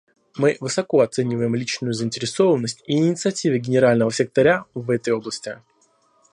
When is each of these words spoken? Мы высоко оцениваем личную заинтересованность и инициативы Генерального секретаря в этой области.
Мы 0.35 0.57
высоко 0.59 1.01
оцениваем 1.01 1.53
личную 1.53 1.93
заинтересованность 1.93 2.81
и 2.87 2.97
инициативы 2.97 3.59
Генерального 3.59 4.11
секретаря 4.11 4.65
в 4.73 4.89
этой 4.89 5.13
области. 5.13 5.59